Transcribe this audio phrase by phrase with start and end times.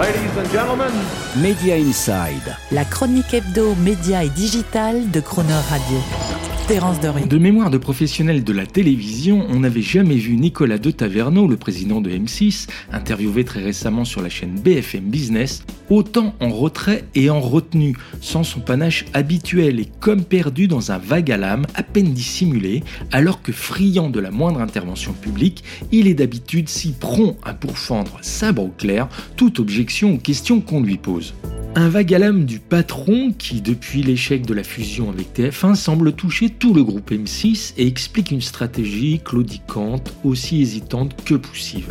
[0.00, 0.92] Ladies and gentlemen.
[1.36, 2.56] Media Inside.
[2.72, 6.23] La chronique hebdo, média et digital de Croner Radio.
[6.66, 11.58] De mémoire de professionnel de la télévision, on n'avait jamais vu Nicolas de Taverneau, le
[11.58, 17.28] président de M6, interviewé très récemment sur la chaîne BFM Business, autant en retrait et
[17.28, 21.82] en retenue, sans son panache habituel et comme perdu dans un vague à l'âme à
[21.82, 27.36] peine dissimulé, alors que friand de la moindre intervention publique, il est d'habitude si prompt
[27.44, 31.34] à pourfendre sabre au clair toute objection ou question qu'on lui pose.
[31.76, 36.12] Un vague à l'âme du patron qui, depuis l'échec de la fusion avec TF1, semble
[36.12, 41.90] toucher tout le groupe M6 et explique une stratégie claudicante, aussi hésitante que poussive.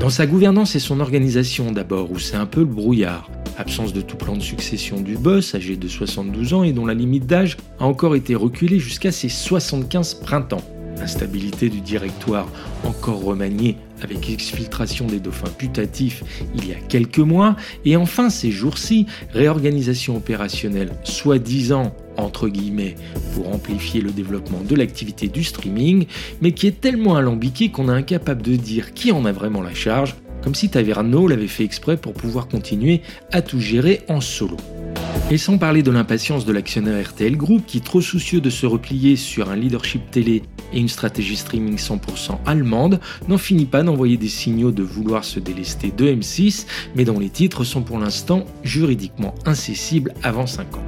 [0.00, 3.30] Dans sa gouvernance et son organisation d'abord, où c'est un peu le brouillard.
[3.56, 6.94] Absence de tout plan de succession du boss, âgé de 72 ans et dont la
[6.94, 10.64] limite d'âge a encore été reculée jusqu'à ses 75 printemps.
[11.00, 12.48] Instabilité du directoire
[12.84, 16.22] encore remanié avec exfiltration des dauphins putatifs
[16.54, 22.94] il y a quelques mois, et enfin ces jours-ci, réorganisation opérationnelle soi-disant entre guillemets
[23.34, 26.06] pour amplifier le développement de l'activité du streaming,
[26.40, 29.74] mais qui est tellement alambiquée qu'on est incapable de dire qui en a vraiment la
[29.74, 33.02] charge, comme si Taverneau l'avait fait exprès pour pouvoir continuer
[33.32, 34.56] à tout gérer en solo.
[35.30, 39.16] Et sans parler de l'impatience de l'actionnaire RTL Group qui, trop soucieux de se replier
[39.16, 44.28] sur un leadership télé et une stratégie streaming 100% allemande, n'en finit pas d'envoyer des
[44.28, 49.34] signaux de vouloir se délester de M6, mais dont les titres sont pour l'instant juridiquement
[49.46, 50.84] incessibles avant 5 ans.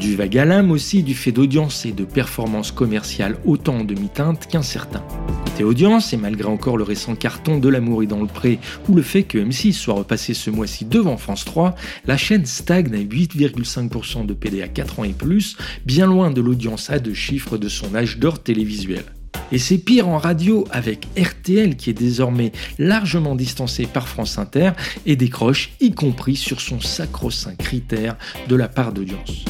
[0.00, 4.48] Du vague à l'âme aussi du fait d'audience et de performance commerciale autant en demi-teinte
[4.48, 5.04] qu'incertain.
[5.64, 9.02] Audience, et malgré encore le récent carton de l'amour et dans le pré, ou le
[9.02, 11.74] fait que M6 soit repassé ce mois-ci devant France 3,
[12.06, 16.40] la chaîne stagne à 8,5% de PD à 4 ans et plus, bien loin de
[16.40, 19.04] l'audience à deux chiffres de son âge d'or télévisuel.
[19.50, 24.70] Et c'est pire en radio avec RTL qui est désormais largement distancé par France Inter
[25.04, 28.16] et décroche y compris sur son sacro-saint critère
[28.48, 29.44] de la part d'audience.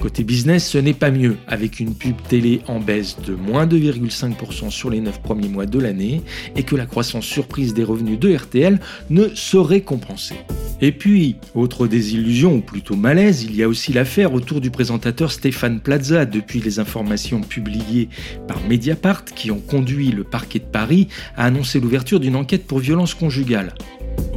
[0.00, 4.70] Côté business, ce n'est pas mieux, avec une pub télé en baisse de moins 2,5%
[4.70, 6.22] sur les 9 premiers mois de l'année,
[6.54, 8.78] et que la croissance surprise des revenus de RTL
[9.10, 10.36] ne saurait compenser.
[10.80, 15.32] Et puis, autre désillusion, ou plutôt malaise, il y a aussi l'affaire autour du présentateur
[15.32, 18.08] Stéphane Plaza, depuis les informations publiées
[18.46, 22.78] par Mediapart qui ont conduit le parquet de Paris à annoncer l'ouverture d'une enquête pour
[22.78, 23.74] violence conjugale.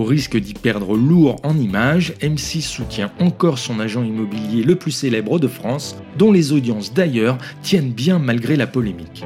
[0.01, 4.89] Au risque d'y perdre lourd en images, M6 soutient encore son agent immobilier le plus
[4.89, 9.23] célèbre de France, dont les audiences d'ailleurs tiennent bien malgré la polémique.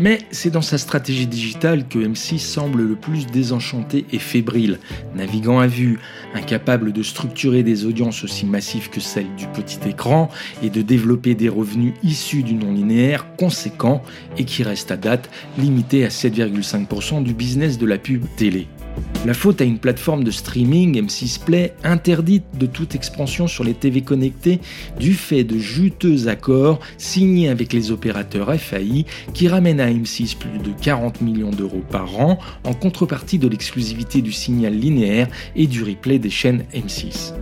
[0.00, 4.80] Mais c'est dans sa stratégie digitale que M6 semble le plus désenchanté et fébrile,
[5.14, 6.00] naviguant à vue,
[6.34, 10.28] incapable de structurer des audiences aussi massives que celles du petit écran
[10.60, 14.02] et de développer des revenus issus du non-linéaire conséquent
[14.38, 18.66] et qui restent à date limités à 7,5% du business de la pub télé.
[19.26, 23.74] La faute à une plateforme de streaming M6 Play interdite de toute expansion sur les
[23.74, 24.60] TV connectés
[24.98, 30.58] du fait de juteux accords signés avec les opérateurs FAI qui ramènent à M6 plus
[30.58, 35.82] de 40 millions d'euros par an en contrepartie de l'exclusivité du signal linéaire et du
[35.82, 37.34] replay des chaînes M6.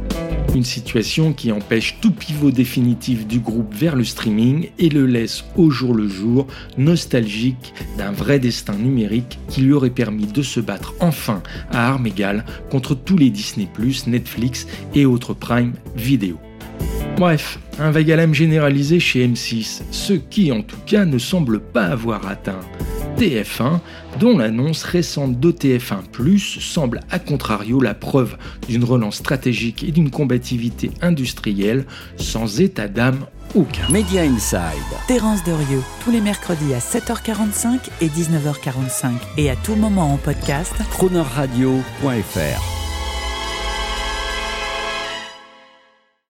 [0.58, 5.44] Une situation qui empêche tout pivot définitif du groupe vers le streaming et le laisse
[5.54, 10.58] au jour le jour nostalgique d'un vrai destin numérique qui lui aurait permis de se
[10.58, 13.68] battre enfin à armes égales contre tous les Disney⁇
[14.10, 14.66] Netflix
[14.96, 16.40] et autres Prime vidéo.
[17.18, 22.26] Bref, un vague généralisé chez M6, ce qui en tout cas ne semble pas avoir
[22.26, 22.58] atteint
[23.18, 23.80] TF1,
[24.20, 28.36] dont l'annonce récente de TF1 semble à contrario la preuve
[28.68, 31.84] d'une relance stratégique et d'une combativité industrielle
[32.16, 33.88] sans état d'âme aucun.
[33.90, 34.60] Media Inside.
[35.06, 40.74] Terence Derieux, tous les mercredis à 7h45 et 19h45 et à tout moment en podcast.
[40.90, 42.77] Cronerradio.fr